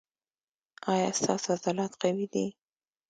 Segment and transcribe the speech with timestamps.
[0.91, 2.45] ایا ستاسو عضلات قوي دي؟